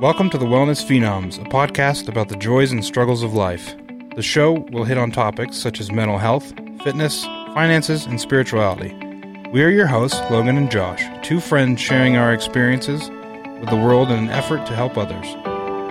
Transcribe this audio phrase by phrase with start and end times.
[0.00, 3.76] Welcome to the Wellness Phenoms, a podcast about the joys and struggles of life.
[4.16, 8.94] The show will hit on topics such as mental health, fitness, finances, and spirituality.
[9.52, 13.10] We are your hosts, Logan and Josh, two friends sharing our experiences
[13.60, 15.26] with the world in an effort to help others.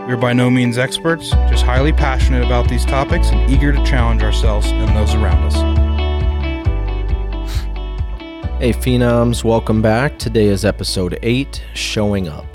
[0.07, 3.86] We are by no means experts, just highly passionate about these topics and eager to
[3.86, 5.54] challenge ourselves and those around us.
[8.60, 10.18] Hey, Phenoms, welcome back.
[10.18, 12.49] Today is episode 8 Showing Up.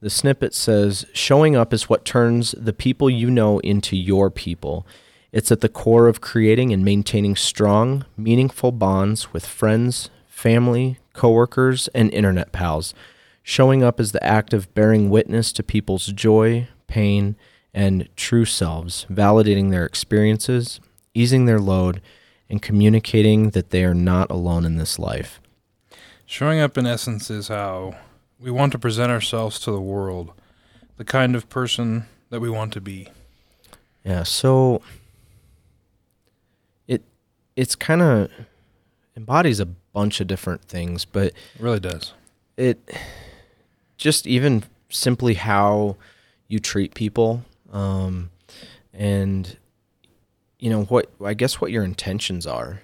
[0.00, 4.84] the snippet says Showing up is what turns the people you know into your people.
[5.30, 11.88] It's at the core of creating and maintaining strong, meaningful bonds with friends, family, coworkers,
[11.88, 12.94] and internet pals.
[13.42, 17.34] Showing up is the act of bearing witness to people's joy, pain,
[17.74, 20.80] and true selves, validating their experiences,
[21.14, 22.00] easing their load,
[22.48, 25.40] and communicating that they are not alone in this life.
[26.24, 27.96] Showing up, in essence, is how
[28.38, 30.32] we want to present ourselves to the world,
[30.96, 33.08] the kind of person that we want to be.
[34.04, 34.82] Yeah, so
[36.86, 37.02] it
[37.56, 38.30] it's kind of
[39.16, 39.66] embodies a
[39.98, 42.12] bunch of different things, but It really does.
[42.56, 42.78] it
[43.96, 45.96] just even simply how
[46.46, 48.30] you treat people um,
[48.94, 49.56] and
[50.60, 52.80] you know what i guess what your intentions are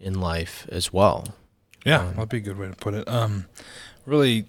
[0.00, 1.34] in life as well
[1.84, 3.08] Yeah, Um, that'd be a good way to put it.
[3.08, 3.46] Um,
[4.06, 4.46] really,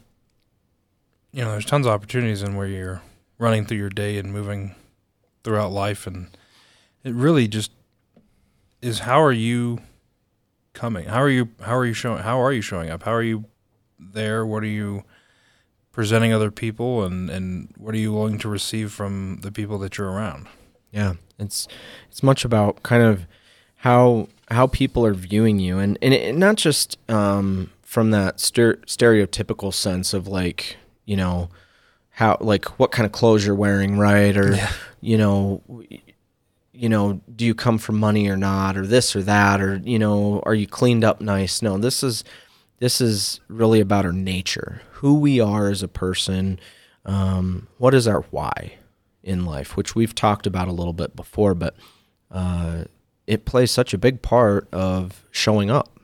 [1.31, 3.01] you know, there's tons of opportunities in where you're
[3.38, 4.75] running through your day and moving
[5.44, 6.28] throughout life, and
[7.03, 7.72] it really just
[8.81, 9.80] is how are you
[10.79, 11.06] coming?
[11.06, 11.50] How are you?
[11.62, 12.23] How are you showing?
[12.23, 13.03] How are you showing up?
[13.03, 13.45] How are you
[14.00, 14.45] there?
[14.45, 15.03] What are you
[15.91, 19.97] presenting other people, and and what are you willing to receive from the people that
[19.97, 20.47] you're around?
[20.91, 21.68] yeah it's
[22.09, 23.25] it's much about kind of
[23.78, 28.78] how how people are viewing you and and it, not just um, from that ster-
[28.88, 31.50] stereotypical sense of like you know
[32.12, 34.57] how like what kind of clothes you're wearing right or
[35.01, 35.62] you know
[36.79, 40.00] you know do you come from money or not or this or that or you
[40.00, 42.23] know are you cleaned up nice no this is
[42.78, 46.59] this is really about our nature who we are as a person
[47.06, 48.73] um, what is our why
[49.23, 51.75] in life which we've talked about a little bit before but
[52.31, 52.85] uh,
[53.28, 56.00] it plays such a big part of showing up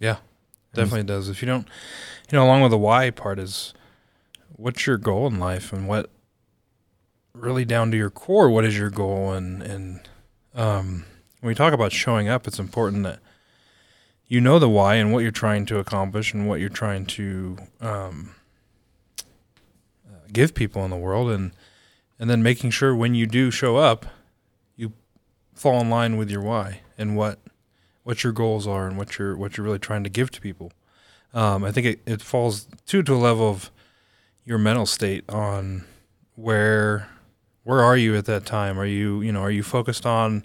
[0.00, 0.16] Yeah,
[0.74, 1.28] definitely does.
[1.28, 1.66] If you don't,
[2.30, 3.74] you know, along with the why part is
[4.56, 6.10] what's your goal in life and what
[7.32, 9.32] really down to your core, what is your goal?
[9.32, 10.08] And, and,
[10.54, 11.04] um,
[11.40, 13.18] when we talk about showing up, it's important that
[14.26, 17.58] you know the why and what you're trying to accomplish and what you're trying to,
[17.80, 18.34] um,
[20.08, 21.52] uh, give people in the world and,
[22.18, 24.06] and then making sure when you do show up,
[24.76, 24.92] you
[25.54, 27.38] fall in line with your why and what
[28.04, 30.72] what your goals are and what you're what you're really trying to give to people.
[31.32, 33.70] Um, I think it, it falls too to a level of
[34.44, 35.84] your mental state on
[36.36, 37.08] where
[37.64, 38.78] where are you at that time?
[38.78, 40.44] Are you you know are you focused on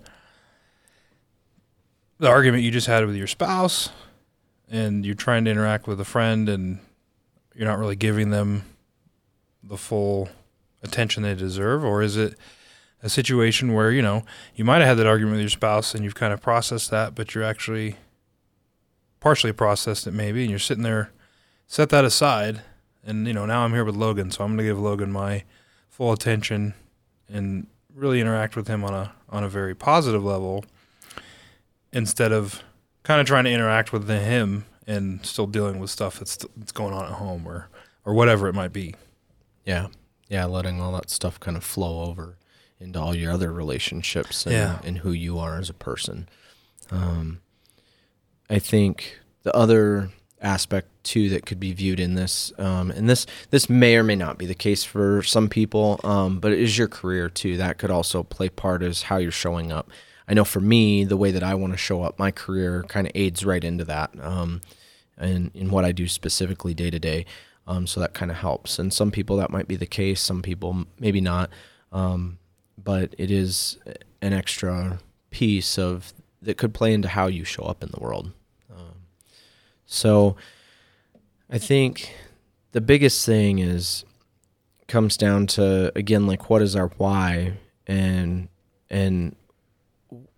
[2.17, 3.89] the argument you just had with your spouse,
[4.69, 6.79] and you're trying to interact with a friend, and
[7.53, 8.63] you're not really giving them
[9.61, 10.29] the full
[10.81, 12.35] attention they deserve, or is it
[13.03, 14.23] a situation where you know
[14.55, 17.15] you might have had that argument with your spouse and you've kind of processed that,
[17.15, 17.97] but you're actually
[19.19, 21.11] partially processed it maybe, and you're sitting there,
[21.67, 22.61] set that aside,
[23.05, 25.43] and you know now I'm here with Logan, so I'm going to give Logan my
[25.89, 26.73] full attention
[27.29, 30.65] and really interact with him on a on a very positive level,
[31.93, 32.63] instead of
[33.03, 36.93] kind of trying to interact with him and still dealing with stuff that's that's going
[36.93, 37.69] on at home or
[38.05, 38.95] or whatever it might be.
[39.65, 39.87] Yeah.
[40.29, 42.37] Yeah, letting all that stuff kind of flow over
[42.79, 44.79] into all your other relationships and, Yeah.
[44.83, 46.29] and who you are as a person.
[46.91, 47.41] Um,
[48.49, 53.25] I think the other aspect too that could be viewed in this, um, and this
[53.49, 56.77] this may or may not be the case for some people, um, but it is
[56.77, 57.57] your career too.
[57.57, 59.89] That could also play part as how you're showing up.
[60.27, 63.07] I know for me, the way that I want to show up, my career kind
[63.07, 64.61] of aids right into that, um,
[65.17, 67.25] and in what I do specifically day to day.
[67.67, 68.79] Um, so that kind of helps.
[68.79, 70.21] And some people that might be the case.
[70.21, 71.51] Some people maybe not.
[71.91, 72.39] Um,
[72.83, 73.77] but it is
[74.21, 74.99] an extra
[75.29, 78.31] piece of that could play into how you show up in the world.
[79.91, 80.35] So
[81.49, 82.13] I think
[82.73, 84.05] the biggest thing is
[84.87, 87.53] comes down to again like what is our why
[87.87, 88.47] and
[88.89, 89.35] and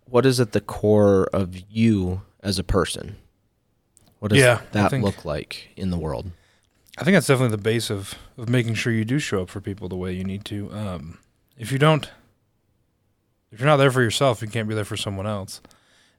[0.05, 3.17] what is at the core of you as a person?
[4.19, 6.31] What does Yeah, that think- look like in the world?
[6.97, 9.61] I think that's definitely the base of, of making sure you do show up for
[9.61, 10.71] people the way you need to.
[10.73, 11.17] Um,
[11.57, 12.09] if you don't,
[13.51, 15.61] if you're not there for yourself, you can't be there for someone else.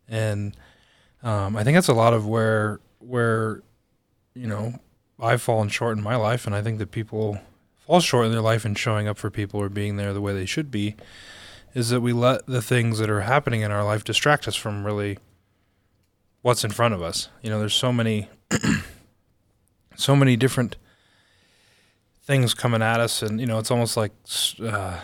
[0.09, 0.57] And
[1.23, 3.63] um, I think that's a lot of where where
[4.35, 4.75] you know
[5.21, 7.41] I've fallen short in my life, and I think that people
[7.87, 10.33] fall short in their life in showing up for people or being there the way
[10.33, 10.97] they should be.
[11.75, 14.85] Is that we let the things that are happening in our life distract us from
[14.85, 15.19] really
[16.43, 17.29] what's in front of us.
[17.43, 18.29] You know, there's so many
[19.97, 20.77] so many different
[22.25, 24.13] things coming at us, and you know, it's almost like
[24.63, 24.99] uh,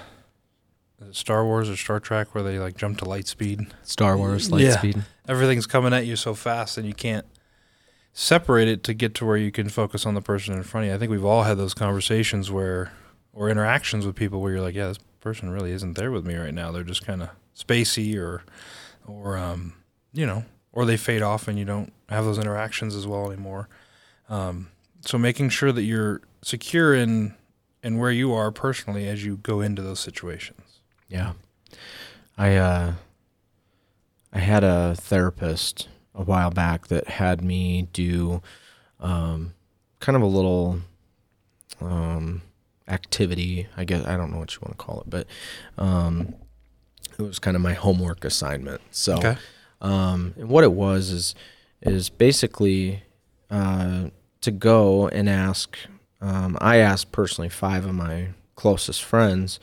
[1.11, 3.61] Star Wars or Star Trek, where they like jump to light speed.
[3.83, 4.77] Star Wars, Yeah.
[4.77, 5.03] Lightspeed.
[5.27, 7.27] Everything's coming at you so fast, and you can't
[8.21, 10.89] separate it to get to where you can focus on the person in front of
[10.89, 10.95] you.
[10.95, 12.91] I think we've all had those conversations where,
[13.33, 16.35] or interactions with people where you're like, yeah, this person really isn't there with me
[16.35, 16.73] right now.
[16.73, 18.43] They're just kind of spacey, or,
[19.07, 19.75] or um,
[20.13, 23.69] you know, or they fade off, and you don't have those interactions as well anymore.
[24.29, 24.71] Um,
[25.07, 27.37] so making sure that you're secure in
[27.85, 30.81] in where you are personally as you go into those situations.
[31.09, 31.35] Yeah.
[32.37, 32.95] I uh
[34.33, 35.89] I had a therapist
[36.19, 38.43] a while back that had me do
[39.01, 39.55] um
[40.01, 40.81] kind of a little
[41.81, 42.43] um
[42.89, 45.27] activity, I guess I don't know what you want to call it, but
[45.79, 46.35] um
[47.19, 48.81] it was kind of my homework assignment.
[48.91, 49.37] So Okay.
[49.81, 51.35] um, and what it was is
[51.83, 53.03] is basically
[53.51, 54.11] uh,
[54.41, 55.77] to go and ask.
[56.21, 59.61] Um, I asked personally five of my closest friends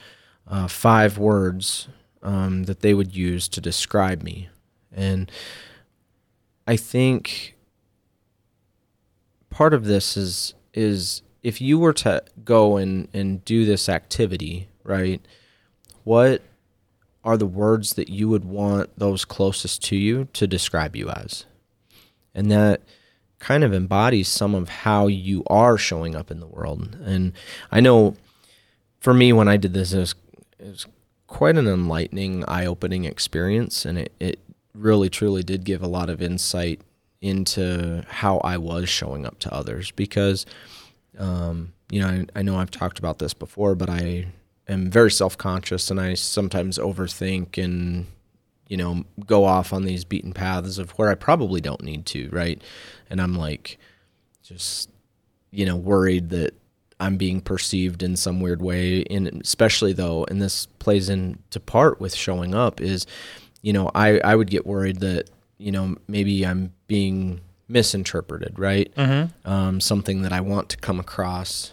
[0.48, 1.90] uh, five words
[2.24, 4.48] um, that they would use to describe me,
[4.96, 5.30] and
[6.67, 7.56] I think
[9.50, 14.67] part of this is is if you were to go and and do this activity,
[14.83, 15.21] right?
[16.03, 16.41] What
[17.25, 21.45] are the words that you would want those closest to you to describe you as.
[22.35, 22.83] And that
[23.39, 26.95] kind of embodies some of how you are showing up in the world.
[27.03, 27.33] And
[27.71, 28.15] I know
[29.00, 30.15] for me, when I did this, it was,
[30.59, 30.85] it was
[31.25, 33.85] quite an enlightening, eye opening experience.
[33.85, 34.39] And it, it
[34.75, 36.81] really, truly did give a lot of insight
[37.22, 40.45] into how I was showing up to others because,
[41.18, 44.27] um, you know, I, I know I've talked about this before, but I
[44.68, 48.06] am very self conscious and I sometimes overthink and,
[48.68, 52.30] you know, go off on these beaten paths of where I probably don't need to,
[52.30, 52.62] right?
[53.10, 53.78] And I'm like,
[54.44, 54.89] just,
[55.51, 56.54] you know, worried that
[57.00, 59.04] I'm being perceived in some weird way.
[59.10, 63.06] And especially though, and this plays into part with showing up, is,
[63.65, 68.94] you know, I, I would get worried that, you know, maybe I'm being misinterpreted, right?
[68.95, 69.50] Mm-hmm.
[69.50, 71.71] um, something that I want to come across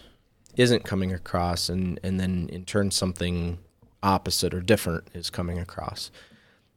[0.57, 3.59] isn't coming across, and and then in turn something
[4.03, 6.11] opposite or different is coming across,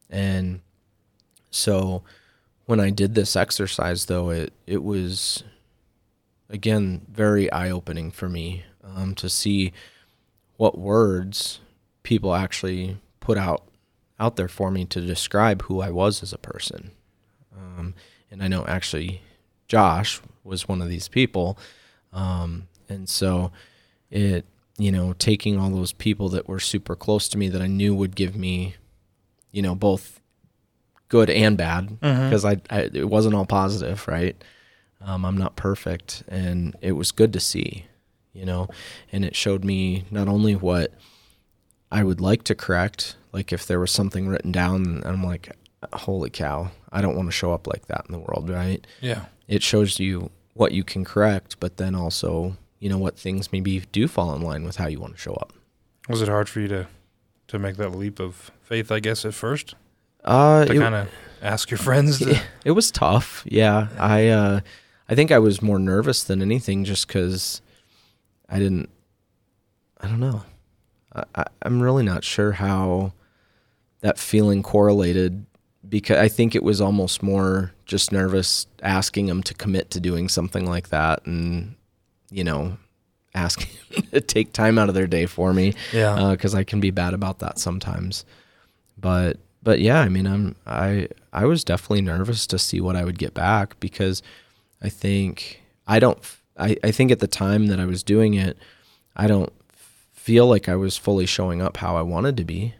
[0.09, 0.59] and
[1.49, 2.03] so
[2.65, 5.45] when I did this exercise, though it it was
[6.49, 9.71] again very eye opening for me um, to see
[10.57, 11.61] what words
[12.03, 13.63] people actually put out
[14.19, 16.91] out there for me to describe who I was as a person.
[17.55, 17.93] Um,
[18.31, 19.21] and I know actually
[19.67, 21.57] Josh was one of these people.
[22.13, 23.51] Um, and so
[24.09, 24.45] it,
[24.77, 27.95] you know, taking all those people that were super close to me that I knew
[27.95, 28.75] would give me,
[29.51, 30.19] you know, both
[31.07, 34.41] good and bad because I, I, it wasn't all positive, right?
[35.01, 36.23] Um, I'm not perfect.
[36.27, 37.85] And it was good to see,
[38.33, 38.67] you know,
[39.11, 40.93] and it showed me not only what
[41.95, 45.55] I would like to correct, like if there was something written down and I'm like,
[45.93, 48.85] holy cow, I don't want to show up like that in the world, right?
[48.99, 49.27] Yeah.
[49.47, 53.79] It shows you what you can correct, but then also, you know, what things maybe
[53.93, 55.53] do fall in line with how you want to show up.
[56.09, 56.87] Was it hard for you to
[57.47, 58.91] to make that leap of faith?
[58.91, 59.75] I guess at first
[60.25, 61.07] Uh, to kind of
[61.41, 62.19] ask your friends.
[62.19, 63.43] To, it was tough.
[63.45, 63.87] Yeah.
[63.97, 64.59] I, uh,
[65.07, 67.61] I think I was more nervous than anything just cause
[68.49, 68.89] I didn't,
[70.01, 70.43] I don't know.
[71.35, 73.13] I, I'm really not sure how
[74.01, 75.45] that feeling correlated
[75.87, 80.29] because I think it was almost more just nervous asking them to commit to doing
[80.29, 81.75] something like that and,
[82.31, 82.77] you know,
[83.35, 83.69] asking
[84.11, 86.13] to take time out of their day for me yeah.
[86.13, 88.25] Uh, because I can be bad about that sometimes.
[88.97, 93.03] But but yeah, I mean, I'm I I was definitely nervous to see what I
[93.03, 94.21] would get back because
[94.81, 96.19] I think I don't
[96.57, 98.57] I I think at the time that I was doing it,
[99.15, 99.51] I don't
[100.25, 102.73] feel like I was fully showing up how I wanted to be.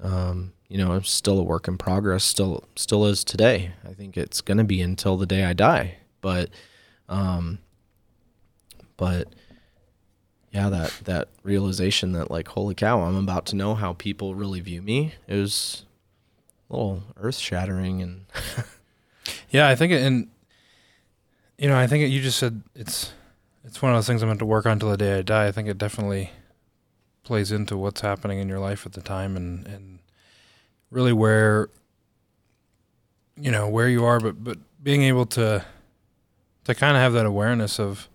[0.00, 2.22] um, you know, it's still a work in progress.
[2.22, 3.72] Still, still is today.
[3.84, 5.96] I think it's going to be until the day I die.
[6.20, 6.50] But,
[7.08, 7.58] um,
[8.96, 9.28] but
[10.52, 14.60] yeah, that that realization that like, holy cow, I'm about to know how people really
[14.60, 15.14] view me.
[15.26, 15.84] It was
[16.70, 18.26] a little earth shattering and.
[19.50, 20.28] yeah, I think it, and
[21.58, 23.12] you know, I think it, you just said it's
[23.64, 25.48] it's one of those things I'm going to work on till the day I die.
[25.48, 26.30] I think it definitely
[27.28, 29.98] plays into what's happening in your life at the time and and
[30.90, 31.68] really where
[33.36, 35.62] you know where you are but but being able to
[36.64, 38.08] to kind of have that awareness of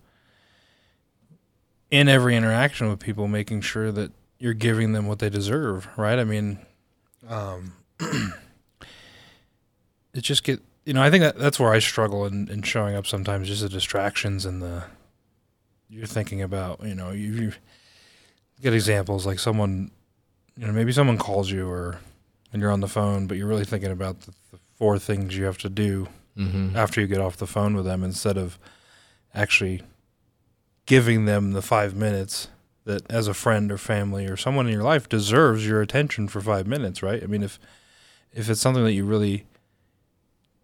[1.92, 6.18] in every interaction with people making sure that you're giving them what they deserve right?
[6.18, 6.58] I mean
[7.30, 8.34] um it
[10.22, 13.06] just get you know i think that that's where i struggle in, in showing up
[13.06, 14.86] sometimes just the distractions and the
[15.88, 17.54] you're thinking about you know you, you
[18.64, 19.92] get examples like someone,
[20.58, 22.00] you know, maybe someone calls you or
[22.52, 25.44] and you're on the phone, but you're really thinking about the, the four things you
[25.46, 26.76] have to do mm-hmm.
[26.76, 28.58] after you get off the phone with them instead of
[29.34, 29.82] actually
[30.86, 32.48] giving them the five minutes
[32.86, 36.42] that as a friend or family or someone in your life deserves your attention for
[36.42, 37.24] five minutes, right?
[37.24, 37.60] I mean, if
[38.34, 39.46] if it's something that you really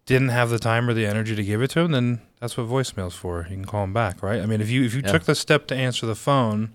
[0.06, 2.66] didn't have the time or the energy to give it to them, then that's what
[2.66, 3.46] voicemail's for.
[3.48, 4.40] You can call them back, right?
[4.40, 5.12] I mean, if you if you yeah.
[5.12, 6.74] took the step to answer the phone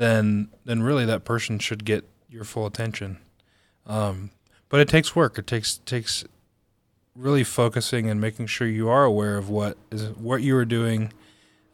[0.00, 3.18] then then really that person should get your full attention.
[3.86, 4.30] Um,
[4.70, 5.36] but it takes work.
[5.38, 6.24] It takes takes
[7.14, 11.12] really focusing and making sure you are aware of what is what you are doing.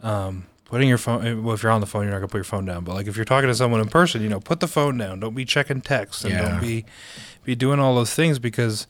[0.03, 1.45] Um, putting your phone.
[1.45, 2.83] Well, if you're on the phone, you're not gonna put your phone down.
[2.83, 5.21] But like if you're talking to someone in person, you know, put the phone down.
[5.21, 6.49] Don't be checking texts and yeah.
[6.49, 6.85] don't be
[7.45, 8.89] be doing all those things because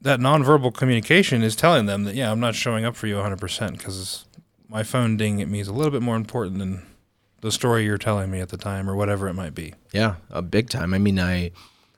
[0.00, 3.38] that nonverbal communication is telling them that yeah, I'm not showing up for you 100
[3.38, 4.24] percent because
[4.70, 6.87] my phone ding at me is a little bit more important than
[7.40, 9.74] the story you're telling me at the time or whatever it might be.
[9.92, 10.92] Yeah, a big time.
[10.94, 11.50] I mean, I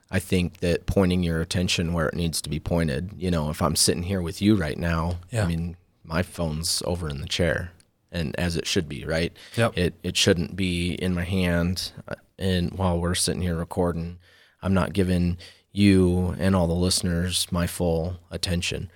[0.09, 3.61] I think that pointing your attention where it needs to be pointed, you know, if
[3.61, 5.45] I'm sitting here with you right now, yeah.
[5.45, 7.71] I mean, my phone's over in the chair
[8.11, 9.31] and as it should be, right?
[9.55, 9.77] Yep.
[9.77, 14.17] It it shouldn't be in my hand uh, and while we're sitting here recording,
[14.61, 15.37] I'm not giving
[15.71, 18.91] you and all the listeners my full attention.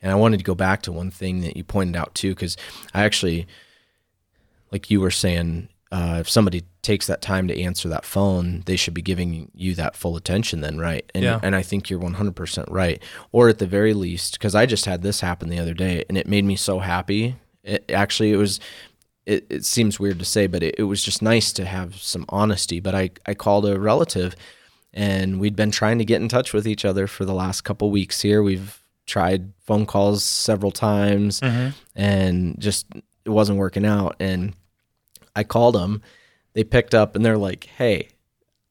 [0.00, 2.56] And I wanted to go back to one thing that you pointed out too cuz
[2.94, 3.46] I actually
[4.70, 8.76] like you were saying uh, if somebody takes that time to answer that phone, they
[8.76, 11.10] should be giving you that full attention then, right?
[11.14, 11.40] And, yeah.
[11.42, 13.02] and I think you're 100% right.
[13.32, 16.16] Or at the very least, because I just had this happen the other day and
[16.16, 17.36] it made me so happy.
[17.64, 18.60] It, actually, it was,
[19.26, 22.24] it, it seems weird to say, but it, it was just nice to have some
[22.28, 22.78] honesty.
[22.78, 24.36] But I, I called a relative
[24.94, 27.90] and we'd been trying to get in touch with each other for the last couple
[27.90, 28.44] weeks here.
[28.44, 31.70] We've tried phone calls several times mm-hmm.
[31.96, 32.86] and just
[33.24, 34.14] it wasn't working out.
[34.20, 34.54] And
[35.34, 36.02] I called them.
[36.52, 38.08] They picked up and they're like, "Hey,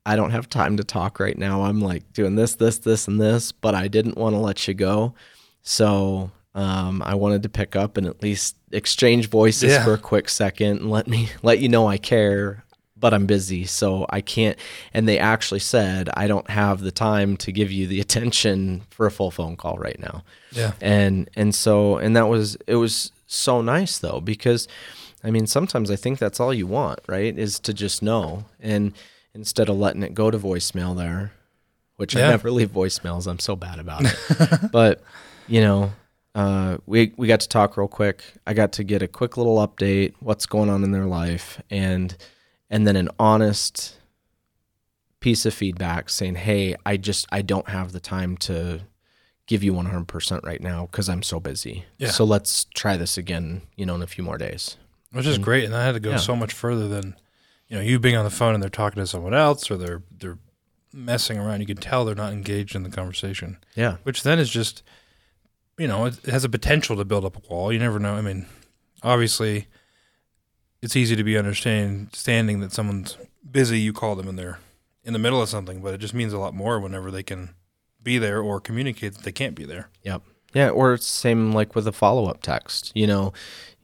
[0.06, 1.64] I don't have time to talk right now.
[1.64, 4.74] I'm like doing this, this, this, and this, but I didn't want to let you
[4.74, 5.14] go.
[5.62, 9.84] So um, I wanted to pick up and at least exchange voices yeah.
[9.84, 12.64] for a quick second and let me let you know I care,
[12.98, 14.58] but I'm busy, so I can't.
[14.96, 19.06] And they actually said I don't have the time to give you the attention for
[19.06, 20.24] a full phone call right now.
[20.52, 20.72] Yeah.
[20.82, 24.68] And and so and that was it was so nice though because
[25.24, 27.38] I mean, sometimes I think that's all you want, right?
[27.38, 28.46] Is to just know.
[28.60, 28.94] And
[29.34, 31.34] instead of letting it go to voicemail there,
[31.98, 32.28] which yeah.
[32.28, 34.72] I never leave voicemails, I'm so bad about it.
[34.72, 35.02] but,
[35.48, 35.92] you know,
[36.36, 38.24] uh, we we got to talk real quick.
[38.46, 42.16] I got to get a quick little update, what's going on in their life, and
[42.70, 43.98] and then an honest
[45.20, 48.82] piece of feedback saying, "Hey, I just I don't have the time to
[49.48, 51.86] give you 100% right now because I'm so busy.
[51.98, 52.12] Yeah.
[52.12, 54.78] So let's try this again, you know, in a few more days."
[55.12, 55.64] Which is and, great.
[55.64, 56.18] And I had to go yeah.
[56.18, 57.16] so much further than
[57.68, 60.04] you know you being on the phone and they're talking to someone else or they're
[60.12, 60.38] they're
[60.94, 61.62] messing around.
[61.62, 63.58] You can tell they're not engaged in the conversation.
[63.76, 64.84] Yeah, which then is just
[65.78, 67.72] you know it, it has a potential to build up a wall.
[67.72, 68.16] You never know.
[68.16, 68.46] I mean,
[69.04, 69.68] obviously,
[70.82, 73.18] it's easy to be understanding that someone's
[73.50, 73.80] busy.
[73.80, 74.60] You call them and they're
[75.04, 77.56] in the middle of something, but it just means a lot more whenever they can
[78.02, 79.90] be there or communicate that they can't be there.
[80.04, 80.24] Yep.
[80.54, 82.92] Yeah, or it's same like with a follow up text.
[82.96, 83.34] You know,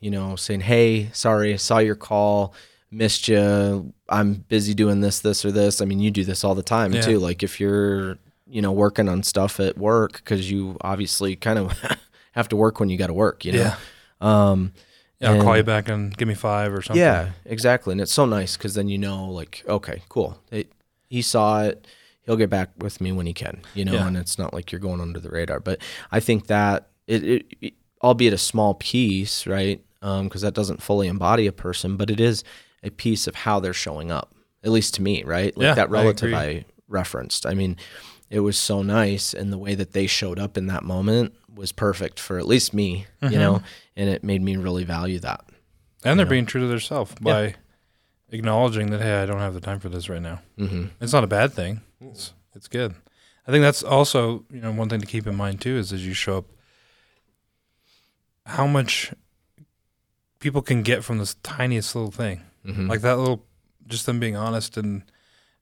[0.06, 2.54] you know, saying, "Hey, sorry, saw your call,
[2.92, 3.92] missed you.
[4.08, 6.94] I'm busy doing this, this, or this." I mean, you do this all the time
[6.94, 7.02] yeah.
[7.02, 7.18] too.
[7.18, 11.74] Like if you're, you know, working on stuff at work because you obviously kind of
[12.34, 13.46] have to work when you got to work.
[13.46, 13.60] You know.
[13.60, 13.76] Yeah.
[14.22, 14.74] Um,
[15.20, 17.02] yeah, I'll and, call you back and give me five or something.
[17.02, 17.94] Yeah, exactly.
[17.94, 20.38] And it's so nice because then you know, like, okay, cool.
[20.52, 20.72] It,
[21.10, 21.88] he saw it.
[22.28, 24.06] He'll get back with me when he can, you know, yeah.
[24.06, 25.60] and it's not like you're going under the radar.
[25.60, 25.80] But
[26.12, 29.85] I think that it, it, it albeit a small piece, right?
[30.24, 32.44] Because um, that doesn't fully embody a person, but it is
[32.84, 34.34] a piece of how they're showing up.
[34.64, 35.56] At least to me, right?
[35.58, 37.46] Like yeah, that relative I, I, referenced.
[37.46, 37.78] I mean,
[38.30, 41.72] it was so nice, and the way that they showed up in that moment was
[41.72, 43.32] perfect for at least me, Mhm.
[43.32, 43.62] you know,
[43.96, 45.46] and it made me really value that.
[46.04, 46.32] And they're Yeah.
[46.32, 47.56] being true to themselves by
[48.30, 50.42] acknowledging that hey, I don't have the time for this right now.
[50.60, 50.86] Mm-hmm.
[51.00, 51.82] It's not a bad thing.
[52.02, 52.96] It's it's good.
[53.48, 56.06] I think that's also you know one thing to keep in mind too is as
[56.06, 56.46] you show up,
[58.46, 59.12] how much
[60.46, 62.88] people can get from this tiniest little thing, Mm-hmm.
[62.88, 63.44] like that little,
[63.88, 65.02] just them being honest and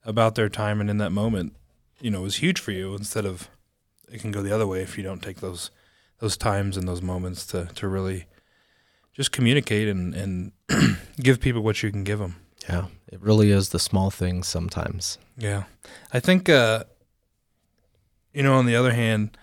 [0.05, 1.55] about their time and in that moment,
[2.01, 2.93] you know, is huge for you.
[2.95, 3.49] Instead of
[4.11, 5.71] it can go the other way if you don't take those
[6.19, 8.25] those times and those moments to to really
[9.13, 10.51] just communicate and and
[11.21, 12.35] give people what you can give them.
[12.69, 15.17] yeah, it really is the small things sometimes.
[15.37, 15.63] Yeah.
[16.13, 16.83] I think, uh,
[18.33, 19.37] you know, on the other hand,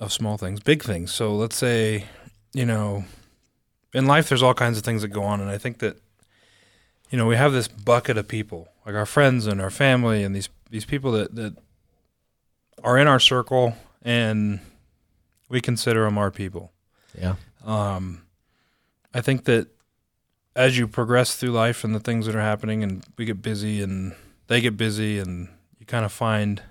[0.00, 1.12] of small things, big things.
[1.12, 2.06] So let's say,
[2.54, 3.04] you know,
[3.92, 5.40] in life, there's all kinds of things that go on.
[5.40, 5.98] And I think that,
[7.10, 10.34] you know, we have this bucket of people, like our friends and our family, and
[10.34, 11.56] these, these people that, that
[12.82, 14.60] are in our circle and
[15.48, 16.72] we consider them our people.
[17.18, 17.34] Yeah.
[17.64, 18.22] Um,
[19.12, 19.68] I think that
[20.56, 23.82] as you progress through life and the things that are happening, and we get busy
[23.82, 24.14] and
[24.48, 26.62] they get busy, and you kind of find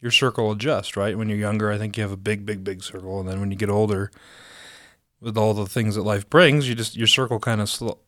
[0.00, 1.16] your circle adjust, right?
[1.16, 3.50] When you're younger, I think you have a big, big, big circle, and then when
[3.50, 4.10] you get older,
[5.20, 7.98] with all the things that life brings, you just your circle kind of slow,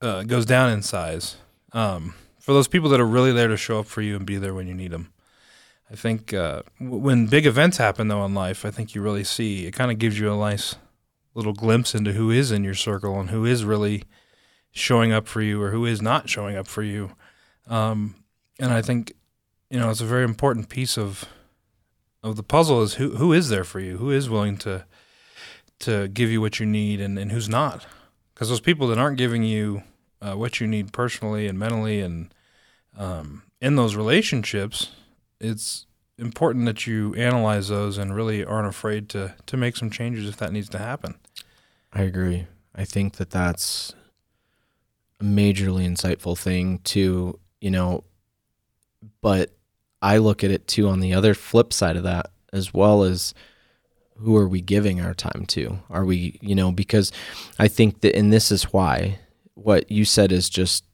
[0.00, 1.36] uh, goes down in size.
[1.72, 4.36] Um, for those people that are really there to show up for you and be
[4.36, 5.12] there when you need them.
[5.90, 9.24] I think uh, w- when big events happen though in life, I think you really
[9.24, 10.76] see it kind of gives you a nice
[11.34, 14.04] little glimpse into who is in your circle and who is really
[14.70, 17.12] showing up for you or who is not showing up for you.
[17.66, 18.14] Um,
[18.58, 19.14] and I think
[19.70, 21.24] you know it's a very important piece of
[22.22, 24.84] of the puzzle is who who is there for you, who is willing to
[25.84, 27.86] to give you what you need and, and who's not.
[28.34, 29.82] Because those people that aren't giving you
[30.20, 32.32] uh, what you need personally and mentally and
[32.96, 34.90] um, in those relationships,
[35.40, 35.86] it's
[36.18, 40.36] important that you analyze those and really aren't afraid to to make some changes if
[40.36, 41.16] that needs to happen.
[41.92, 42.46] I agree.
[42.74, 43.94] I think that that's
[45.20, 48.04] a majorly insightful thing to, you know,
[49.20, 49.50] but
[50.02, 53.34] I look at it too on the other flip side of that as well as
[54.16, 55.78] who are we giving our time to?
[55.90, 57.12] Are we, you know, because
[57.58, 59.18] I think that, and this is why
[59.54, 60.84] what you said is just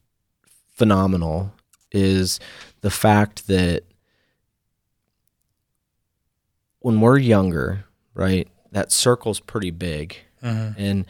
[0.74, 1.52] phenomenal
[1.92, 2.40] is
[2.80, 3.83] the fact that
[6.80, 10.16] when we're younger, right, that circle's pretty big.
[10.42, 10.80] Mm-hmm.
[10.80, 11.06] And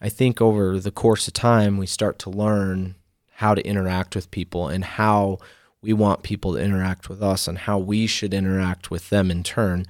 [0.00, 2.94] I think over the course of time, we start to learn
[3.34, 5.38] how to interact with people and how
[5.82, 9.42] we want people to interact with us and how we should interact with them in
[9.42, 9.86] turn,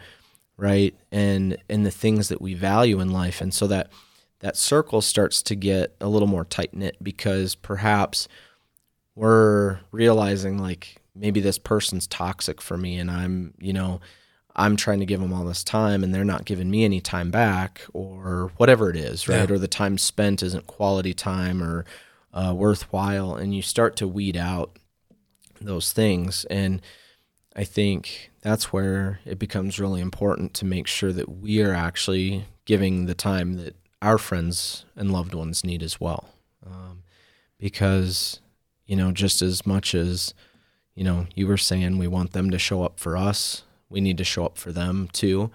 [0.61, 0.95] right?
[1.11, 3.41] And and the things that we value in life.
[3.41, 3.91] And so that
[4.41, 8.29] that circle starts to get a little more tight knit because perhaps
[9.15, 14.01] we're realizing like maybe this person's toxic for me and I'm, you know,
[14.57, 17.31] I'm trying to give them all this time and they're not giving me any time
[17.31, 19.49] back or whatever it is, right?
[19.49, 19.55] Yeah.
[19.55, 21.85] Or the time spent isn't quality time or
[22.33, 23.35] uh, worthwhile.
[23.35, 24.79] And you start to weed out
[25.61, 26.45] those things.
[26.47, 26.81] And
[27.61, 32.47] I think that's where it becomes really important to make sure that we are actually
[32.65, 36.31] giving the time that our friends and loved ones need as well.
[36.65, 37.03] Um,
[37.59, 38.41] because,
[38.87, 40.33] you know, just as much as,
[40.95, 44.17] you know, you were saying we want them to show up for us, we need
[44.17, 45.51] to show up for them too.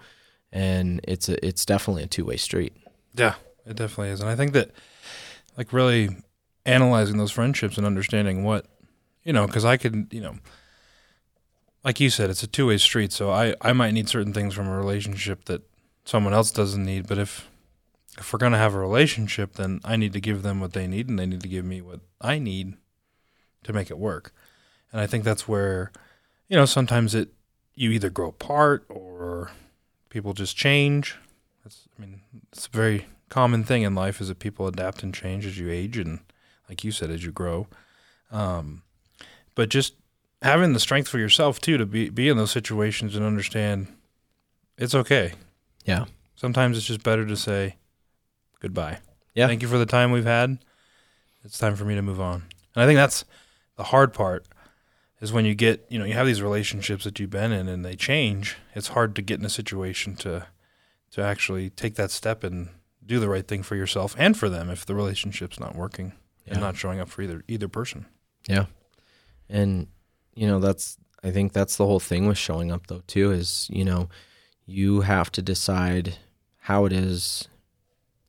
[0.52, 2.72] And it's a, it's definitely a two way street.
[3.14, 3.34] Yeah,
[3.66, 4.20] it definitely is.
[4.20, 4.70] And I think that,
[5.58, 6.10] like, really
[6.64, 8.64] analyzing those friendships and understanding what,
[9.24, 10.36] you know, because I could, you know,
[11.86, 13.12] like you said, it's a two way street.
[13.12, 15.62] So I, I might need certain things from a relationship that
[16.04, 17.06] someone else doesn't need.
[17.06, 17.48] But if,
[18.18, 21.08] if we're to have a relationship, then I need to give them what they need
[21.08, 22.74] and they need to give me what I need
[23.62, 24.34] to make it work.
[24.90, 25.92] And I think that's where,
[26.48, 27.28] you know, sometimes it,
[27.76, 29.52] you either grow apart or
[30.08, 31.16] people just change.
[31.62, 32.20] That's, I mean,
[32.52, 35.70] it's a very common thing in life is that people adapt and change as you
[35.70, 36.18] age and,
[36.68, 37.68] like you said, as you grow.
[38.32, 38.82] Um,
[39.54, 39.94] but just
[40.46, 43.88] having the strength for yourself too to be be in those situations and understand
[44.78, 45.32] it's okay.
[45.84, 46.06] Yeah.
[46.34, 47.76] Sometimes it's just better to say
[48.60, 48.98] goodbye.
[49.34, 49.46] Yeah.
[49.46, 50.58] Thank you for the time we've had.
[51.44, 52.44] It's time for me to move on.
[52.74, 53.24] And I think that's
[53.76, 54.46] the hard part
[55.20, 57.84] is when you get, you know, you have these relationships that you've been in and
[57.84, 58.56] they change.
[58.74, 60.46] It's hard to get in a situation to
[61.12, 62.68] to actually take that step and
[63.04, 66.12] do the right thing for yourself and for them if the relationship's not working
[66.46, 68.06] and not showing up for either either person.
[68.46, 68.66] Yeah.
[69.48, 69.88] And
[70.36, 73.68] you know, that's I think that's the whole thing with showing up though too is,
[73.72, 74.08] you know,
[74.64, 76.18] you have to decide
[76.60, 77.48] how it is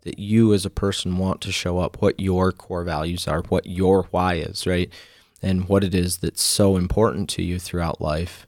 [0.02, 3.66] that you as a person want to show up, what your core values are, what
[3.68, 4.92] your why is, right?
[5.42, 8.48] and what it is that's so important to you throughout life.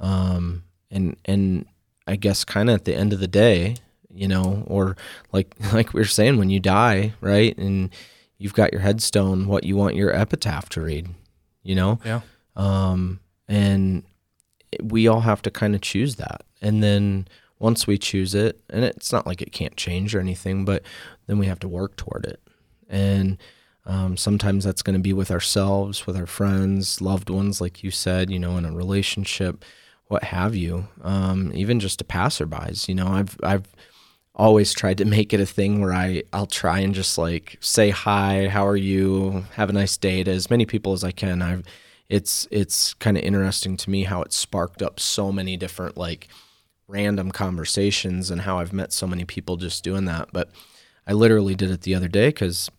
[0.00, 1.66] Um, and and
[2.06, 3.76] I guess kind of at the end of the day,
[4.12, 4.96] you know, or
[5.32, 7.90] like like we were saying, when you die, right, and
[8.38, 11.08] you've got your headstone, what you want your epitaph to read,
[11.62, 12.20] you know, Yeah.
[12.56, 14.02] Um, and
[14.82, 18.84] we all have to kind of choose that, and then once we choose it, and
[18.84, 20.82] it's not like it can't change or anything, but
[21.26, 22.40] then we have to work toward it,
[22.88, 23.38] and
[23.86, 27.92] um, sometimes that's going to be with ourselves, with our friends, loved ones, like you
[27.92, 29.64] said, you know, in a relationship,
[30.08, 30.88] what have you.
[31.02, 33.68] Um, even just to passerbys, you know, I've I've
[34.34, 37.90] always tried to make it a thing where I I'll try and just like say
[37.90, 41.40] hi, how are you, have a nice day to as many people as I can.
[41.40, 41.62] I've
[42.08, 46.28] it's it's kind of interesting to me how it sparked up so many different like
[46.88, 50.28] random conversations and how I've met so many people just doing that.
[50.32, 50.50] But
[51.06, 52.70] I literally did it the other day because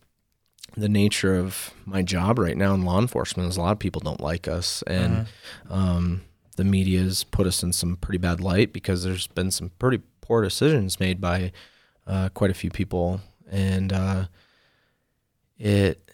[0.76, 4.00] the nature of my job right now in law enforcement is a lot of people
[4.00, 5.26] don't like us and
[5.68, 6.22] um,
[6.56, 10.42] the media's put us in some pretty bad light because there's been some pretty poor
[10.42, 11.52] decisions made by
[12.06, 14.26] uh, quite a few people and uh,
[15.58, 16.07] it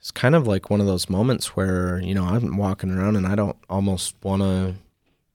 [0.00, 3.26] it's kind of like one of those moments where you know I'm walking around and
[3.26, 4.74] I don't almost want to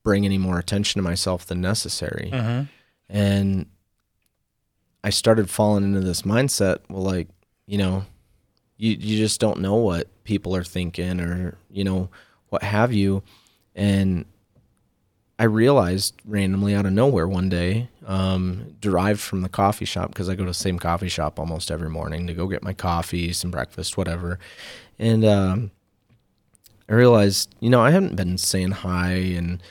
[0.03, 2.63] bring any more attention to myself than necessary Mm-hmm.
[3.09, 3.65] and
[5.03, 6.79] I started falling into this mindset.
[6.89, 7.27] Well, like
[7.67, 8.05] you know,
[8.77, 12.09] you you just don't know what people are thinking or you know
[12.49, 13.21] what have you,
[13.75, 14.23] and
[15.39, 20.29] I realized randomly out of nowhere one day, um, derived from the coffee shop because
[20.29, 23.33] I go to the same coffee shop almost every morning to go get my coffee,
[23.33, 24.39] some breakfast, whatever,
[24.99, 25.71] and um,
[26.87, 29.61] I realized you know I haven't been saying hi and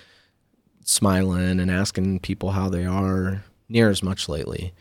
[0.84, 4.72] smiling and asking people how they are near as much lately.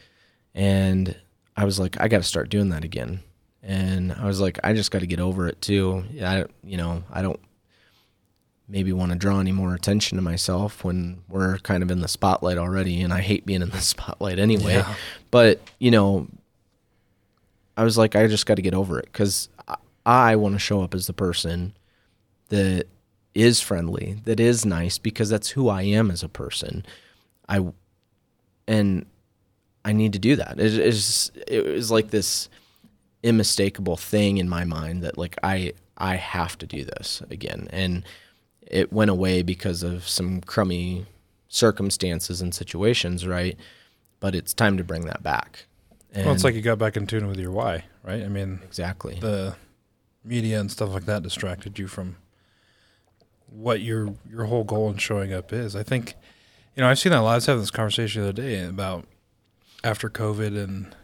[0.54, 1.15] And
[1.56, 3.22] I was like, I got to start doing that again.
[3.63, 6.04] And I was like, I just got to get over it too.
[6.22, 7.39] I, you know, I don't
[8.67, 12.08] maybe want to draw any more attention to myself when we're kind of in the
[12.08, 13.02] spotlight already.
[13.02, 14.76] And I hate being in the spotlight anyway.
[14.76, 14.95] Yeah.
[15.30, 16.28] But, you know,
[17.76, 20.60] I was like, I just got to get over it because I, I want to
[20.60, 21.74] show up as the person
[22.50, 22.86] that
[23.34, 26.86] is friendly, that is nice, because that's who I am as a person.
[27.47, 27.65] I
[28.67, 29.06] and
[29.84, 30.60] I need to do that.
[30.60, 32.50] It is it was like this
[33.24, 38.04] unmistakable thing in my mind that like I I have to do this again, and
[38.72, 41.06] it went away because of some crummy
[41.50, 43.58] circumstances and situations, right?
[44.22, 45.66] But it's time to bring that back.
[46.14, 48.24] And Well, it's like you got back in tune with your why, right?
[48.24, 49.20] I mean, exactly.
[49.20, 49.56] the
[50.24, 52.16] media and stuff like that distracted you from
[53.48, 55.76] what your your whole goal in showing up is.
[55.76, 56.16] I think,
[56.76, 57.34] you know, I've seen that a lot.
[57.34, 59.06] I was having this conversation the other day about
[59.84, 60.96] after COVID and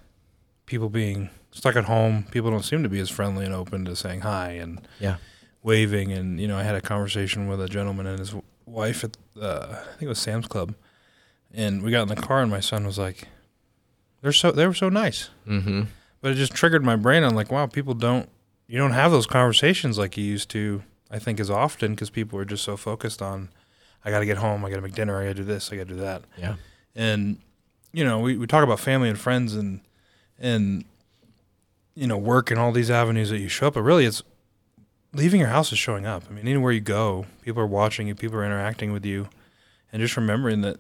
[0.66, 2.28] people being stuck at home.
[2.32, 5.18] People don't seem to be as friendly and open to saying hi and yeah.
[5.68, 6.12] Waving.
[6.12, 8.34] And you know, I had a conversation with a gentleman and his
[8.66, 10.74] wife at uh, I think it was Sam's Club,
[11.54, 13.28] and we got in the car and my son was like,
[14.22, 15.82] "They're so they were so nice." Mm-hmm.
[16.22, 17.24] but it just triggered my brain.
[17.24, 18.28] I'm like, wow, people don't
[18.68, 20.84] you don't have those conversations like you used to.
[21.12, 23.48] I think as often because people are just so focused on,
[24.04, 25.72] I got to get home, I got to make dinner, I got to do this,
[25.72, 26.56] I got to do that, Yeah.
[26.96, 27.38] and
[27.94, 29.80] you know we, we talk about family and friends and
[30.38, 30.84] and
[31.96, 34.22] you know work and all these avenues that you show up, but really it's
[35.14, 36.24] leaving your house is showing up.
[36.30, 39.30] I mean, anywhere you go, people are watching you, people are interacting with you,
[39.92, 40.78] and just remembering that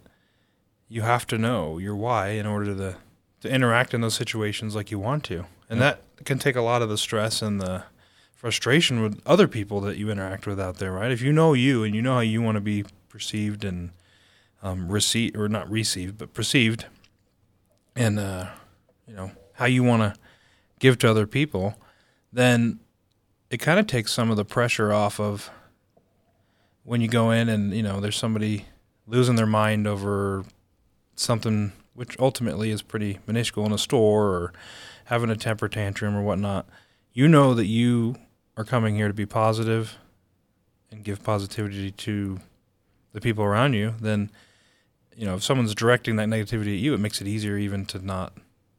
[0.90, 2.98] you have to know your why in order to
[3.42, 5.96] to interact in those situations like you want to, and Yeah.
[6.18, 7.84] that can take a lot of the stress and the
[8.36, 11.12] frustration with other people that you interact with out there, right?
[11.12, 13.92] If you know you and you know how you want to be perceived and
[14.64, 16.86] um, received or not received, but perceived,
[17.96, 18.48] and uh,
[19.08, 20.20] you know how you want to
[20.80, 21.76] give to other people,
[22.34, 22.80] then
[23.50, 25.50] it kind of takes some of the pressure off of
[26.84, 28.66] when you go in and you know there's somebody
[29.06, 30.44] losing their mind over
[31.16, 34.54] something which ultimately is pretty minuscule in a store or
[35.06, 36.68] having a temper tantrum or whatnot.
[37.12, 38.18] You know that you
[38.56, 39.98] are coming here to be positive
[40.92, 42.40] and give positivity to
[43.14, 44.30] the people around you, then
[45.16, 48.06] you know if someone's directing that negativity at you, it makes it easier even to
[48.06, 48.34] not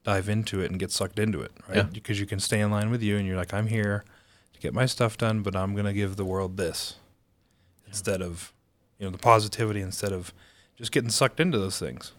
[0.05, 1.77] dive into it and get sucked into it, right?
[1.79, 1.83] Yeah.
[1.83, 4.05] Because you can stay in line with you and you're like, I'm here
[4.61, 6.97] get my stuff done, but I'm gonna give the world this
[7.87, 8.53] instead of
[8.99, 10.33] you know the positivity instead of
[10.77, 12.13] just getting sucked into those things.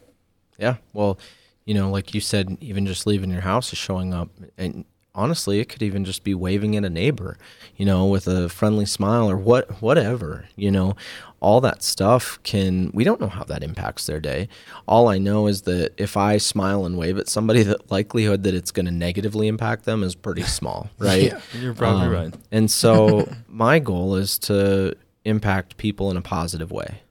[0.58, 0.78] Yeah.
[0.94, 1.18] Well,
[1.66, 4.30] you know, like you said, even just leaving your house is showing up.
[4.58, 7.38] And honestly, it could even just be waving at a neighbor,
[7.76, 10.96] you know, with a friendly smile or what, whatever, you know,
[11.40, 14.48] all that stuff can, we don't know how that impacts their day.
[14.88, 18.54] All I know is that if I smile and wave at somebody, the likelihood that
[18.54, 21.24] it's going to negatively impact them is pretty small, right?
[21.24, 22.34] yeah, you're probably um, right.
[22.52, 24.96] And so my goal is to
[25.26, 27.02] impact people in a positive way.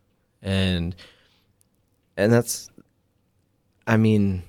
[0.40, 0.94] And,
[2.16, 2.70] and that's,
[3.87, 4.44] I mean,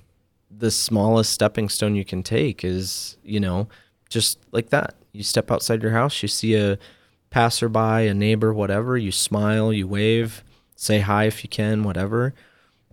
[0.60, 3.68] the smallest stepping stone you can take is, you know,
[4.08, 4.94] just like that.
[5.12, 6.78] You step outside your house, you see a
[7.30, 10.44] passerby, a neighbor, whatever, you smile, you wave,
[10.76, 12.34] say hi if you can, whatever.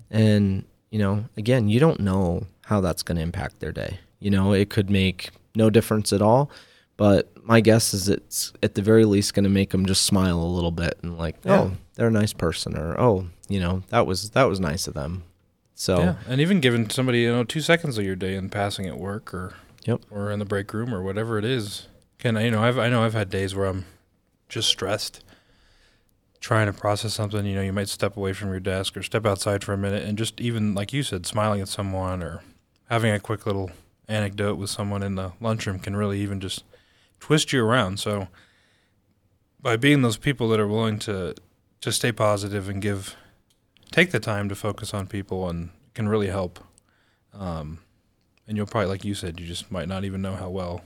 [0.09, 3.99] And, you know, again, you don't know how that's going to impact their day.
[4.19, 6.49] You know, it could make no difference at all,
[6.95, 10.39] but my guess is it's at the very least going to make them just smile
[10.39, 11.61] a little bit and like, yeah.
[11.61, 14.93] oh, they're a nice person or oh, you know, that was that was nice of
[14.93, 15.23] them.
[15.79, 18.87] So yeah, and even giving somebody you know two seconds of your day in passing
[18.87, 19.53] at work or
[19.85, 20.01] yep.
[20.09, 21.87] or in the break room or whatever it is.
[22.17, 23.85] Can you know I've I know I've had days where I'm
[24.49, 25.23] just stressed
[26.39, 29.25] trying to process something you know you might step away from your desk or step
[29.25, 32.41] outside for a minute and just even like you said smiling at someone or
[32.89, 33.69] having a quick little
[34.07, 36.63] anecdote with someone in the lunchroom can really even just
[37.19, 37.99] twist you around.
[37.99, 38.29] So
[39.61, 41.35] by being those people that are willing to
[41.81, 43.15] to stay positive and give
[43.97, 46.59] take the time to focus on people and can really help.
[47.33, 47.79] Um,
[48.47, 50.83] and you'll probably, like you said, you just might not even know how well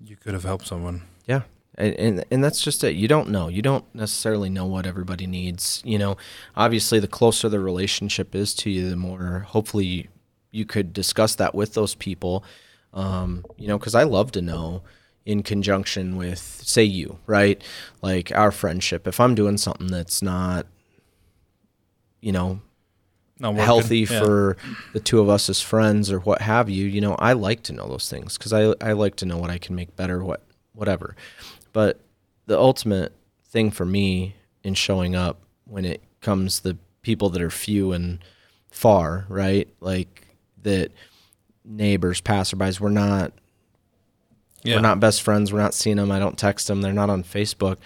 [0.00, 1.02] you could have helped someone.
[1.26, 1.42] Yeah.
[1.74, 2.96] And, and and that's just it.
[2.96, 3.48] You don't know.
[3.48, 5.82] You don't necessarily know what everybody needs.
[5.84, 6.16] You know,
[6.56, 10.08] obviously, the closer the relationship is to you, the more hopefully
[10.52, 12.44] you, could discuss that with those people.
[12.94, 14.84] Um, you know, because I love to know
[15.26, 17.62] in conjunction with, say, you, right?
[18.00, 19.06] Like our friendship.
[19.06, 20.66] If I'm doing something that's not
[22.26, 22.60] you know,
[23.40, 24.18] healthy yeah.
[24.18, 24.56] for
[24.92, 26.84] the two of us as friends or what have you.
[26.86, 29.50] You know, I like to know those things because I I like to know what
[29.50, 31.14] I can make better, what whatever.
[31.72, 32.00] But
[32.46, 33.12] the ultimate
[33.44, 34.34] thing for me
[34.64, 38.18] in showing up when it comes the people that are few and
[38.72, 39.68] far, right?
[39.78, 40.26] Like
[40.62, 40.90] that
[41.64, 43.32] neighbors, passerbys, we're not
[44.64, 44.74] yeah.
[44.74, 45.52] we're not best friends.
[45.52, 46.10] We're not seeing them.
[46.10, 46.82] I don't text them.
[46.82, 47.76] They're not on Facebook.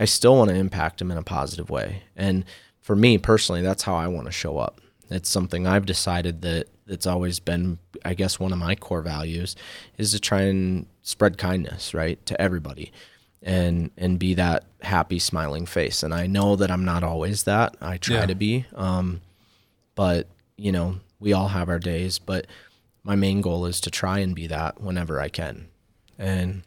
[0.00, 2.02] I still want to impact them in a positive way.
[2.16, 2.44] And
[2.90, 4.80] for me personally, that's how I want to show up.
[5.10, 9.54] It's something I've decided that it's always been, I guess, one of my core values
[9.96, 12.90] is to try and spread kindness, right, to everybody,
[13.44, 16.02] and and be that happy, smiling face.
[16.02, 17.76] And I know that I'm not always that.
[17.80, 18.26] I try yeah.
[18.26, 19.20] to be, um,
[19.94, 20.26] but
[20.56, 22.18] you know, we all have our days.
[22.18, 22.48] But
[23.04, 25.68] my main goal is to try and be that whenever I can.
[26.18, 26.62] And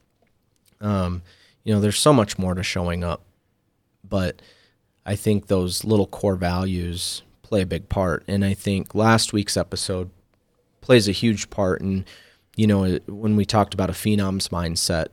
[0.79, 1.21] um,
[1.65, 3.23] you know, there's so much more to showing up,
[4.07, 4.41] but
[5.05, 8.23] I think those little core values play a big part.
[8.27, 10.09] And I think last week's episode
[10.81, 12.05] plays a huge part in,
[12.55, 15.07] you know, when we talked about a phenom's mindset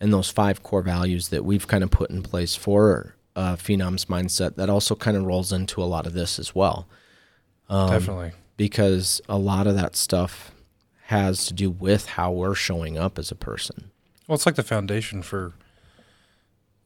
[0.00, 4.06] and those five core values that we've kind of put in place for a phenom's
[4.06, 6.86] mindset, that also kind of rolls into a lot of this as well.
[7.68, 8.32] Um, Definitely.
[8.56, 10.52] Because a lot of that stuff
[11.04, 13.90] has to do with how we're showing up as a person.
[14.26, 15.52] Well, it's like the foundation for,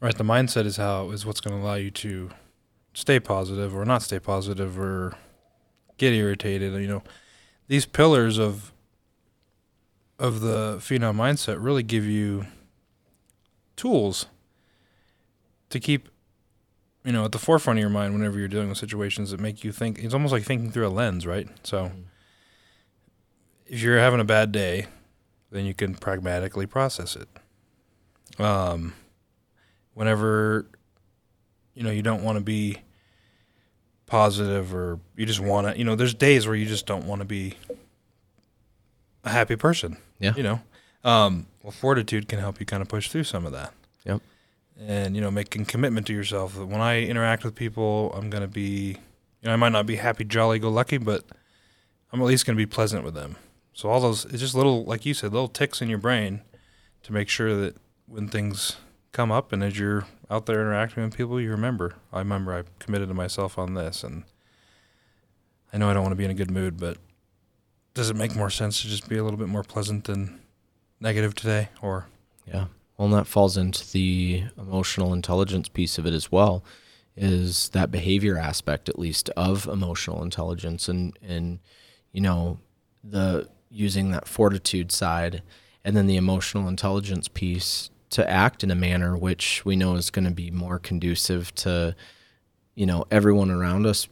[0.01, 0.16] right?
[0.16, 2.31] The mindset is how is what's going to allow you to
[2.92, 5.14] stay positive or not stay positive or
[5.98, 6.72] get irritated.
[6.81, 7.03] You know,
[7.68, 8.72] these pillars of
[10.18, 12.46] of the phenom mindset really give you
[13.74, 14.26] tools
[15.70, 16.11] to keep
[17.05, 19.64] you know at the forefront of your mind whenever you're dealing with situations that make
[19.64, 22.00] you think it's almost like thinking through a lens right so mm-hmm.
[23.66, 24.87] if you're having a bad day
[25.50, 27.29] then you can pragmatically process it
[28.38, 28.92] um
[29.94, 30.68] whenever
[31.74, 32.78] you know you don't want to be
[34.06, 37.20] positive or you just want to you know there's days where you just don't want
[37.20, 37.54] to be
[39.24, 40.35] a happy person yeah.
[40.37, 40.61] you know?
[41.02, 43.72] Um, well fortitude can help you kind of push through some of that.
[44.04, 44.20] Yep.
[44.78, 48.42] And you know making commitment to yourself that when i interact with people i'm going
[48.42, 48.96] to be
[49.40, 51.24] you know i might not be happy jolly go lucky but
[52.12, 53.37] i'm at least going to be pleasant with them.
[53.72, 56.42] So all those it's just little like you said little ticks in your brain
[57.02, 58.76] to make sure that when things
[59.12, 61.96] come up and as you're out there interacting with people, you remember.
[62.12, 64.24] I remember I committed to myself on this, and
[65.72, 66.98] I know I don't want to be in a good mood, but
[67.94, 70.40] does it make more sense to just be a little bit more pleasant than
[71.00, 71.68] negative today?
[71.82, 72.06] Or
[72.46, 72.66] yeah,
[72.96, 76.64] well, and that falls into the emotional intelligence piece of it as well.
[77.16, 81.58] Is that behavior aspect, at least, of emotional intelligence, and and
[82.12, 82.60] you know
[83.02, 85.42] the using that fortitude side,
[85.84, 90.11] and then the emotional intelligence piece to act in a manner which we know is
[90.11, 91.94] going to be more conducive to
[92.75, 94.09] you know everyone around us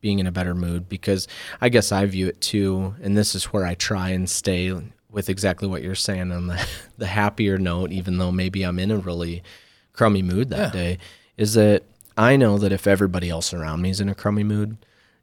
[0.00, 1.28] being in a better mood because
[1.60, 4.72] I guess I view it too and this is where I try and stay
[5.10, 6.66] with exactly what you're saying on the
[6.98, 9.42] the happier note, even though maybe I'm in a really
[9.92, 10.80] crummy mood that Yeah.
[10.80, 10.98] day,
[11.36, 11.82] is that
[12.16, 14.76] I know that if everybody else around me is in a crummy mood,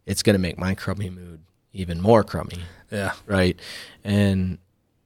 [0.05, 1.39] it's going to make my crummy mood
[1.73, 2.59] even more crummy,
[2.91, 3.13] Yeah.
[3.25, 3.57] right?
[4.03, 4.57] And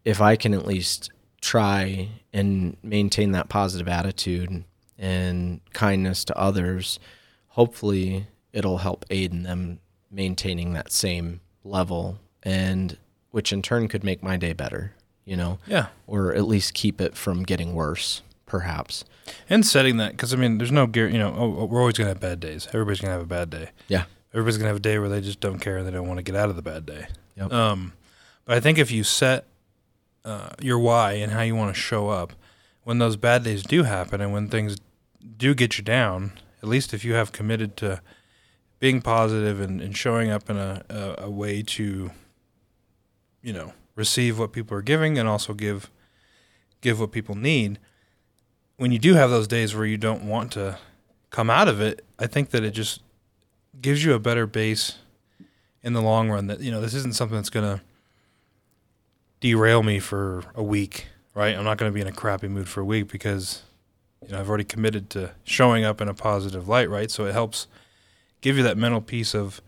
[0.05, 4.63] if I can at least try and maintain that positive attitude
[4.97, 6.99] and kindness to others,
[7.47, 9.79] hopefully it'll help aid in them
[10.11, 12.97] maintaining that same level and
[13.31, 14.93] which in turn could make my day better,
[15.25, 15.87] you know, Yeah.
[16.05, 19.05] or at least keep it from getting worse, perhaps.
[19.49, 22.05] And setting that, because I mean, there's no guarantee, you know, oh, we're always going
[22.07, 22.67] to have bad days.
[22.67, 23.69] Everybody's going to have a bad day.
[23.87, 24.03] Yeah.
[24.33, 26.17] Everybody's going to have a day where they just don't care and they don't want
[26.17, 27.07] to get out of the bad day.
[27.37, 27.53] Yep.
[27.53, 27.93] Um,
[28.45, 29.45] but I think if you set
[30.25, 32.33] uh, your why and how you want to show up,
[32.83, 34.77] when those bad days do happen and when things
[35.37, 38.01] do get you down, at least if you have committed to
[38.79, 42.11] being positive and, and showing up in a, a, a way to,
[43.41, 45.89] you know, receive what people are giving and also give
[46.81, 47.77] give what people need.
[48.77, 50.79] When you do have those days where you don't want to
[51.29, 53.01] come out of it, I think that it just
[53.79, 54.97] gives you a better base
[55.83, 57.83] in the long run that you know this isn't something that's going to
[59.41, 61.57] derail me for a week, right?
[61.57, 63.63] I'm not going to be in a crappy mood for a week because
[64.25, 67.11] you know I've already committed to showing up in a positive light, right?
[67.11, 67.67] So it helps
[68.39, 69.61] give you that mental piece of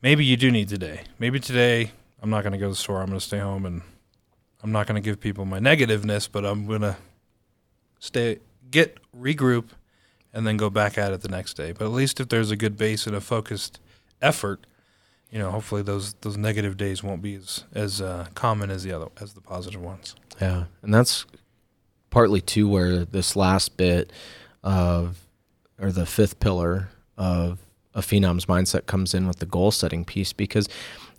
[0.00, 1.02] maybe you do need today.
[1.18, 1.90] Maybe today
[2.22, 3.00] I'm not going to go to the store.
[3.00, 3.82] I'm going to stay home and
[4.62, 6.96] I'm not going to give people my negativeness, but I'm going to
[7.98, 8.38] stay
[8.70, 9.66] get regroup
[10.32, 11.72] and then go back at it the next day.
[11.72, 13.80] But at least if there's a good base and a focused
[14.22, 14.64] effort,
[15.32, 18.92] you know, hopefully those those negative days won't be as as uh, common as the
[18.92, 20.14] other as the positive ones.
[20.40, 21.24] Yeah, and that's
[22.10, 24.12] partly too where this last bit
[24.62, 25.26] of
[25.80, 27.58] or the fifth pillar of
[27.94, 30.68] a phenom's mindset comes in with the goal setting piece because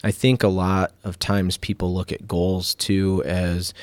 [0.03, 3.73] I think a lot of times people look at goals too as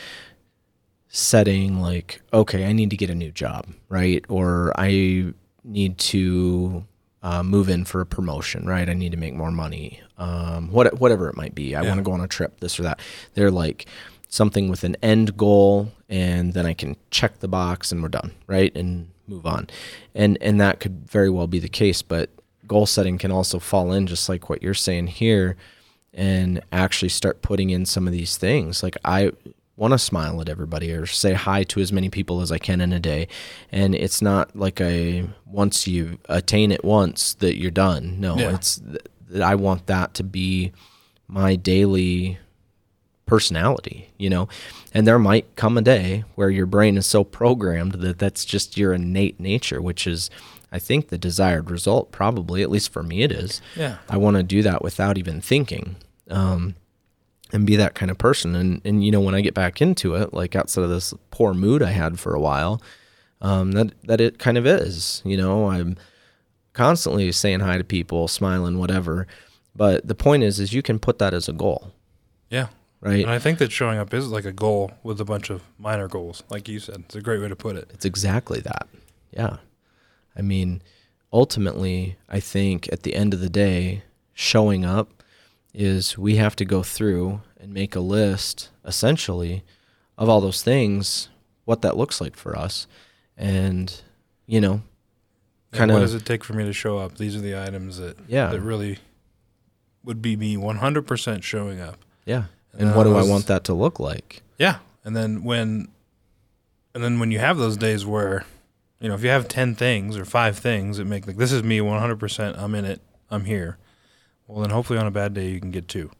[1.08, 6.84] setting like okay I need to get a new job right or I need to
[7.22, 10.98] uh, move in for a promotion right I need to make more money um, what,
[11.00, 11.88] whatever it might be I Yeah.
[11.88, 13.00] want to go on a trip this or that
[13.34, 13.86] they're like
[14.28, 18.30] something with an end goal and then I can check the box and we're done,
[18.46, 18.74] right?
[18.76, 19.68] And move on.
[20.14, 22.30] And and that could very well be the case, but
[22.66, 25.56] goal setting can also fall in just like what you're saying here
[26.14, 28.82] and actually start putting in some of these things.
[28.84, 29.32] Like I
[29.80, 32.80] want to smile at everybody or say hi to as many people as I can
[32.82, 33.26] in a day.
[33.72, 38.20] And it's not like a once you attain it once that you're done.
[38.20, 38.54] No, Yeah.
[38.54, 38.80] it's
[39.30, 40.72] that I want that to be
[41.26, 42.38] my daily
[43.26, 44.48] personality, you know.
[44.92, 48.76] And there might come a day where your brain is so programmed that that's just
[48.76, 50.30] your innate nature, which is
[50.72, 53.60] I think the desired result probably, at least for me it is.
[53.76, 53.96] Yeah.
[54.08, 55.96] I want to do that without even thinking.
[56.28, 56.74] Um
[57.52, 60.14] and be that kind of person and and you know when I get back into
[60.14, 62.80] it, like outside of this poor mood I had for a while,
[63.40, 65.96] um that that it kind of is, you know, I'm
[66.72, 69.26] constantly saying hi to people, smiling, whatever.
[69.74, 71.92] But the point is is you can put that as a goal,
[72.50, 72.68] Yeah.
[73.00, 73.22] right?
[73.22, 76.08] And I think that showing up is like a goal with a bunch of minor
[76.08, 76.96] goals, like you said.
[77.06, 77.90] It's a great way to put it.
[77.94, 78.88] It's exactly that.
[79.32, 79.56] Yeah.
[80.36, 80.82] I mean,
[81.32, 84.02] ultimately, I think at the end of the day,
[84.34, 85.19] showing up
[85.72, 89.62] is we have to go through and make a list essentially
[90.18, 91.28] of all those things,
[91.64, 92.86] what that looks like for us.
[93.36, 94.02] And,
[94.46, 94.82] you know,
[95.72, 95.94] kind of.
[95.96, 97.16] what does it take for me to show up?
[97.16, 98.98] These are the items that yeah, that really
[100.04, 101.98] would be me 100% showing up.
[102.24, 102.44] yeah.
[102.72, 104.42] And And what do I want that to look like?
[104.56, 105.88] Yeah, and then when,
[106.94, 108.44] and then when you have those days where,
[109.00, 111.64] you know, if you have ten things or five things that make like this is
[111.64, 113.76] me one hundred percent, I'm in it, I'm here.
[114.50, 116.10] Well, then hopefully on a bad day you can get two,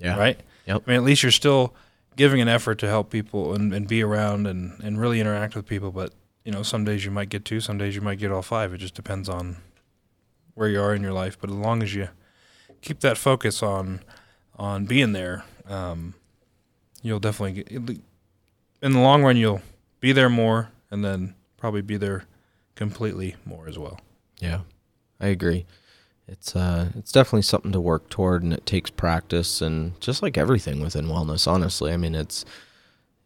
[0.00, 0.16] Yeah.
[0.18, 0.38] right?
[0.66, 0.82] Yep.
[0.86, 1.74] I mean, at least you're still
[2.16, 5.64] giving an effort to help people and, and be around and, and really interact with
[5.66, 5.92] people.
[5.92, 6.12] But
[6.44, 8.74] you know, some days you might get two, some days you might get all five.
[8.74, 9.58] It just depends on
[10.54, 11.38] where you are in your life.
[11.40, 12.08] But as long as you
[12.82, 14.00] keep that focus on
[14.58, 16.14] on being there, um,
[17.02, 19.36] you'll definitely get in the long run.
[19.36, 19.62] You'll
[20.00, 22.24] be there more, and then probably be there
[22.74, 24.00] completely more as well.
[24.40, 24.60] Yeah,
[25.20, 25.64] I agree.
[26.28, 30.36] It's uh, it's definitely something to work toward, and it takes practice, and just like
[30.36, 32.44] everything within wellness, honestly, I mean, it's,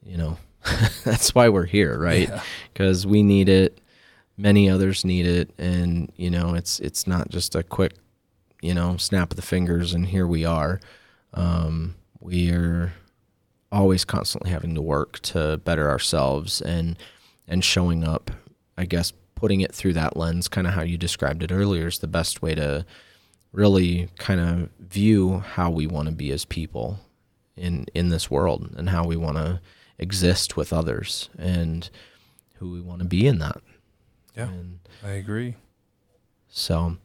[0.05, 0.39] you know,
[1.05, 2.29] that's why we're here, right?
[2.29, 2.43] Yeah.
[2.73, 3.81] Because we need it,
[4.37, 7.95] many others need it, and you know, it's it's not just a quick,
[8.61, 10.81] you know, snap of the fingers, and here we are.
[11.35, 12.93] Um, we are
[13.73, 16.97] always constantly having to work to better ourselves and
[17.49, 18.31] and showing up
[18.77, 21.99] i guess putting it through that lens kind of how you described it earlier is
[21.99, 22.87] the best way to
[23.51, 27.01] really kind of view how we want to be as people
[27.57, 29.61] in in this world and how we want to
[29.99, 31.91] exist with others and
[32.59, 33.61] who we want to be in that.
[34.37, 35.57] Yeah, And I agree.
[36.49, 36.99] so,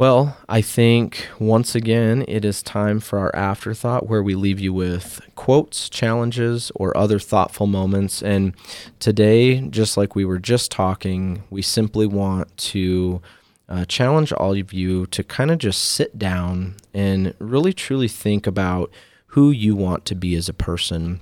[0.00, 4.72] well, I think once again it is time for our afterthought where we leave you
[4.72, 8.22] with quotes, challenges, or other thoughtful moments.
[8.22, 8.54] And
[8.98, 13.20] today, just like we were just talking, we simply want to
[13.68, 18.46] uh, challenge all of you to kind of just sit down and really truly think
[18.46, 18.90] about
[19.26, 21.20] who you want to be as a person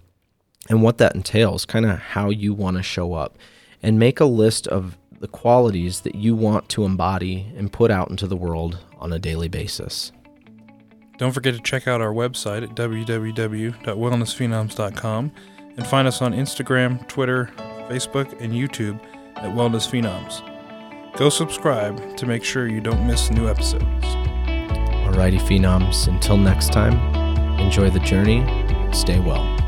[0.70, 3.36] and what that entails, kind of how you want to show up,
[3.82, 8.10] and make a list of the qualities that you want to embody and put out
[8.10, 10.12] into the world on a daily basis.
[11.16, 15.32] Don't forget to check out our website at www.wellnessphenoms.com
[15.76, 17.50] and find us on Instagram, Twitter,
[17.88, 19.00] Facebook, and YouTube
[19.36, 20.42] at Wellness Phenoms.
[21.16, 23.84] Go subscribe to make sure you don't miss new episodes.
[25.04, 26.96] Alrighty, Phenoms, until next time,
[27.58, 28.44] enjoy the journey,
[28.92, 29.67] stay well.